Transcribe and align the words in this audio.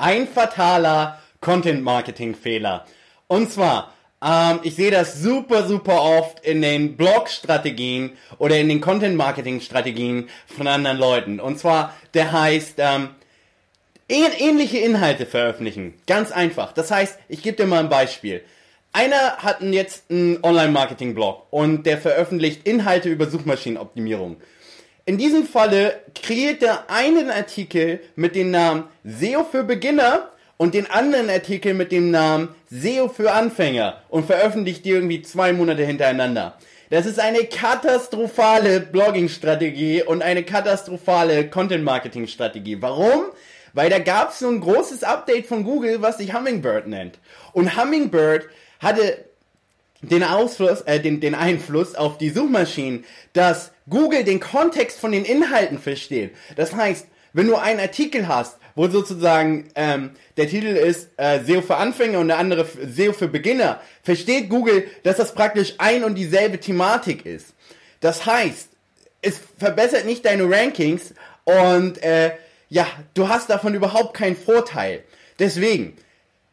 ein 0.00 0.26
fataler 0.26 1.18
Content-Marketing-Fehler. 1.40 2.84
Und 3.26 3.50
zwar, 3.50 3.92
ähm, 4.24 4.60
ich 4.62 4.74
sehe 4.74 4.90
das 4.90 5.20
super, 5.22 5.66
super 5.66 6.02
oft 6.02 6.44
in 6.44 6.62
den 6.62 6.96
Blog-Strategien 6.96 8.12
oder 8.38 8.58
in 8.58 8.68
den 8.68 8.80
Content-Marketing-Strategien 8.80 10.28
von 10.46 10.66
anderen 10.66 10.98
Leuten. 10.98 11.40
Und 11.40 11.58
zwar, 11.58 11.94
der 12.14 12.32
heißt, 12.32 12.74
ähm, 12.78 13.10
ähnliche 14.08 14.78
Inhalte 14.78 15.26
veröffentlichen. 15.26 15.94
Ganz 16.06 16.32
einfach. 16.32 16.72
Das 16.72 16.90
heißt, 16.90 17.18
ich 17.28 17.42
gebe 17.42 17.56
dir 17.56 17.66
mal 17.66 17.80
ein 17.80 17.88
Beispiel. 17.88 18.42
Einer 18.92 19.36
hat 19.36 19.62
jetzt 19.62 20.10
einen 20.10 20.42
Online-Marketing-Blog 20.42 21.46
und 21.50 21.84
der 21.86 21.96
veröffentlicht 21.96 22.66
Inhalte 22.66 23.08
über 23.08 23.30
Suchmaschinenoptimierung. 23.30 24.38
In 25.06 25.18
diesem 25.18 25.46
Falle 25.46 26.00
kreiert 26.14 26.62
er 26.62 26.90
einen 26.90 27.30
Artikel 27.30 28.00
mit 28.16 28.34
dem 28.34 28.50
Namen 28.50 28.84
SEO 29.04 29.44
für 29.44 29.64
Beginner 29.64 30.30
und 30.56 30.74
den 30.74 30.90
anderen 30.90 31.30
Artikel 31.30 31.72
mit 31.72 31.90
dem 31.90 32.10
Namen 32.10 32.54
SEO 32.68 33.08
für 33.08 33.32
Anfänger 33.32 34.02
und 34.08 34.26
veröffentlicht 34.26 34.84
die 34.84 34.90
irgendwie 34.90 35.22
zwei 35.22 35.52
Monate 35.52 35.84
hintereinander. 35.84 36.58
Das 36.90 37.06
ist 37.06 37.18
eine 37.18 37.44
katastrophale 37.44 38.80
Blogging-Strategie 38.80 40.02
und 40.02 40.22
eine 40.22 40.42
katastrophale 40.42 41.48
Content-Marketing-Strategie. 41.48 42.82
Warum? 42.82 43.26
Weil 43.72 43.88
da 43.88 44.00
gab 44.00 44.32
es 44.32 44.40
so 44.40 44.48
ein 44.48 44.60
großes 44.60 45.04
Update 45.04 45.46
von 45.46 45.64
Google, 45.64 46.02
was 46.02 46.18
sich 46.18 46.34
Hummingbird 46.34 46.88
nennt. 46.88 47.18
Und 47.52 47.80
Hummingbird 47.80 48.48
hatte 48.80 49.29
den 50.02 50.24
Ausfluss, 50.24 50.80
äh, 50.82 51.00
den, 51.00 51.20
den 51.20 51.34
Einfluss 51.34 51.94
auf 51.94 52.18
die 52.18 52.30
Suchmaschinen, 52.30 53.04
dass 53.32 53.72
Google 53.88 54.24
den 54.24 54.40
Kontext 54.40 54.98
von 54.98 55.12
den 55.12 55.24
Inhalten 55.24 55.78
versteht. 55.78 56.34
Das 56.56 56.74
heißt, 56.74 57.06
wenn 57.32 57.46
du 57.46 57.56
einen 57.56 57.80
Artikel 57.80 58.26
hast, 58.28 58.56
wo 58.74 58.88
sozusagen 58.88 59.68
ähm, 59.74 60.10
der 60.36 60.48
Titel 60.48 60.68
ist 60.68 61.10
äh, 61.16 61.40
SEO 61.44 61.60
für 61.60 61.76
Anfänger 61.76 62.18
und 62.18 62.28
der 62.28 62.38
andere 62.38 62.64
SEO 62.64 63.12
für 63.12 63.28
Beginner, 63.28 63.80
versteht 64.02 64.48
Google, 64.48 64.86
dass 65.02 65.16
das 65.16 65.34
praktisch 65.34 65.74
ein 65.78 66.04
und 66.04 66.14
dieselbe 66.14 66.58
Thematik 66.58 67.26
ist. 67.26 67.54
Das 68.00 68.26
heißt, 68.26 68.68
es 69.22 69.40
verbessert 69.58 70.06
nicht 70.06 70.24
deine 70.24 70.48
Rankings 70.48 71.14
und 71.44 72.02
äh, 72.02 72.32
ja, 72.68 72.86
du 73.14 73.28
hast 73.28 73.50
davon 73.50 73.74
überhaupt 73.74 74.14
keinen 74.14 74.36
Vorteil. 74.36 75.02
Deswegen, 75.38 75.96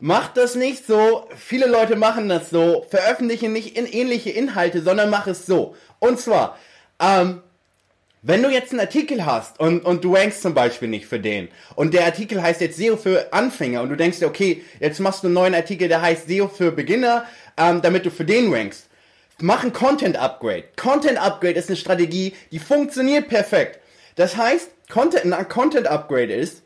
Mach 0.00 0.28
das 0.28 0.54
nicht 0.54 0.86
so. 0.86 1.26
Viele 1.36 1.66
Leute 1.66 1.96
machen 1.96 2.28
das 2.28 2.50
so. 2.50 2.86
Veröffentliche 2.88 3.48
nicht 3.48 3.76
in 3.76 3.86
ähnliche 3.86 4.30
Inhalte, 4.30 4.82
sondern 4.82 5.10
mach 5.10 5.26
es 5.26 5.44
so. 5.44 5.74
Und 5.98 6.20
zwar, 6.20 6.56
ähm, 7.00 7.42
wenn 8.22 8.42
du 8.42 8.48
jetzt 8.48 8.70
einen 8.70 8.80
Artikel 8.80 9.26
hast 9.26 9.58
und, 9.58 9.84
und 9.84 10.04
du 10.04 10.14
rankst 10.14 10.42
zum 10.42 10.54
Beispiel 10.54 10.88
nicht 10.88 11.06
für 11.06 11.18
den 11.18 11.48
und 11.74 11.94
der 11.94 12.04
Artikel 12.04 12.42
heißt 12.42 12.60
jetzt 12.60 12.76
SEO 12.76 12.96
für 12.96 13.32
Anfänger 13.32 13.82
und 13.82 13.90
du 13.90 13.96
denkst 13.96 14.20
dir, 14.20 14.26
okay, 14.26 14.62
jetzt 14.80 15.00
machst 15.00 15.22
du 15.22 15.28
einen 15.28 15.34
neuen 15.34 15.54
Artikel, 15.54 15.88
der 15.88 16.00
heißt 16.00 16.28
SEO 16.28 16.48
für 16.48 16.70
Beginner, 16.70 17.26
ähm, 17.56 17.82
damit 17.82 18.06
du 18.06 18.10
für 18.10 18.24
den 18.24 18.52
rankst. 18.52 18.86
Mach 19.40 19.64
ein 19.64 19.72
Content 19.72 20.16
Upgrade. 20.16 20.64
Content 20.76 21.18
Upgrade 21.18 21.54
ist 21.54 21.68
eine 21.68 21.76
Strategie, 21.76 22.34
die 22.50 22.58
funktioniert 22.58 23.28
perfekt. 23.28 23.80
Das 24.16 24.36
heißt, 24.36 24.68
Content, 24.90 25.32
ein 25.32 25.48
Content 25.48 25.86
Upgrade 25.86 26.32
ist, 26.32 26.62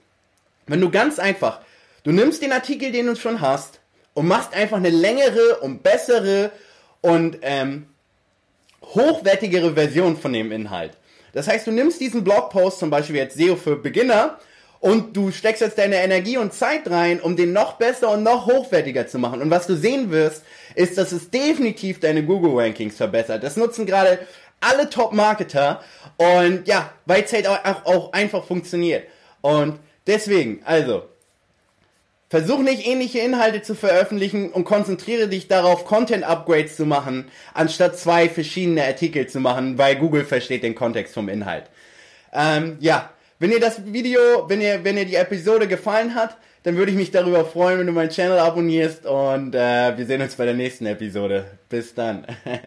wenn 0.67 0.81
du 0.81 0.91
ganz 0.91 1.19
einfach 1.19 1.61
Du 2.05 2.11
nimmst 2.11 2.43
den 2.43 2.53
Artikel, 2.53 2.91
den 2.91 3.07
du 3.07 3.17
schon 3.17 3.41
hast, 3.41 3.81
und 4.15 4.27
machst 4.27 4.55
einfach 4.55 4.77
eine 4.77 4.91
längere 4.91 5.59
und 5.61 5.83
bessere 5.83 6.51
und 7.01 7.39
ähm, 7.43 7.87
hochwertigere 8.83 9.75
Version 9.75 10.17
von 10.17 10.33
dem 10.33 10.53
Inhalt. 10.53 10.93
Das 11.33 11.49
heißt, 11.49 11.67
du 11.67 11.71
nimmst 11.71 12.01
diesen 12.01 12.25
Blogpost, 12.25 12.79
zum 12.79 12.91
Beispiel 12.91 13.17
jetzt 13.17 13.37
SEO 13.37 13.57
für 13.57 13.77
Beginner, 13.77 14.39
und 14.81 15.17
du 15.17 15.31
steckst 15.31 15.63
jetzt 15.63 15.79
deine 15.79 15.97
Energie 16.03 16.39
und 16.39 16.53
Zeit 16.53 16.91
rein, 16.91 17.21
um 17.21 17.37
den 17.37 17.53
noch 17.53 17.75
besser 17.75 18.11
und 18.11 18.25
noch 18.25 18.47
hochwertiger 18.47 19.07
zu 19.07 19.21
machen. 19.21 19.41
Und 19.41 19.49
was 19.49 19.69
du 19.69 19.77
sehen 19.77 20.11
wirst, 20.11 20.43
ist, 20.75 20.99
dass 20.99 21.13
es 21.13 21.31
definitiv 21.31 22.01
deine 22.01 22.25
Google-Rankings 22.25 22.97
verbessert. 22.97 23.45
Das 23.45 23.57
nutzen 23.57 23.87
gerade 23.87 24.19
alle 24.61 24.91
Top-Marketer 24.91 25.83
und 26.17 26.67
ja, 26.67 26.93
weil 27.07 27.23
es 27.23 27.33
halt 27.33 27.47
auch, 27.47 27.85
auch 27.85 28.13
einfach 28.13 28.45
funktioniert. 28.45 29.07
Und 29.41 29.79
deswegen, 30.09 30.63
also, 30.65 31.05
Versuch 32.33 32.61
nicht 32.61 32.87
ähnliche 32.87 33.19
Inhalte 33.19 33.61
zu 33.61 33.75
veröffentlichen 33.75 34.53
und 34.53 34.65
konzentriere 34.65 35.29
dich 35.29 35.49
darauf, 35.49 35.85
Content-Upgrades 35.85 36.77
zu 36.77 36.87
machen, 36.87 37.27
anstatt 37.53 37.99
zwei 37.99 38.31
verschiedene 38.31 38.83
Artikel 38.87 39.27
zu 39.27 39.39
machen, 39.39 39.77
weil 39.77 39.97
Google 39.97 40.25
versteht 40.25 40.63
den 40.63 40.75
Kontext 40.75 41.13
vom 41.13 41.29
Inhalt. 41.29 41.65
Ähm, 42.33 42.79
ja, 42.81 43.11
wenn 43.39 43.53
ihr 43.53 43.61
das 43.61 43.85
Video, 43.85 44.49
wenn 44.49 44.63
ihr, 44.63 44.83
wenn 44.83 44.97
ihr 44.97 45.05
die 45.05 45.17
Episode 45.17 45.69
gefallen 45.69 46.15
hat, 46.15 46.39
dann 46.63 46.79
würde 46.79 46.93
ich 46.93 46.97
mich 46.97 47.11
darüber 47.11 47.45
freuen, 47.45 47.81
wenn 47.81 47.87
du 47.89 47.93
meinen 47.93 48.09
Channel 48.09 48.39
abonnierst 48.39 49.05
und 49.05 49.55
äh, 49.55 49.99
wir 49.99 50.07
sehen 50.07 50.23
uns 50.23 50.35
bei 50.35 50.47
der 50.47 50.55
nächsten 50.55 50.87
Episode. 50.87 51.45
Bis 51.69 51.93
dann. 51.93 52.27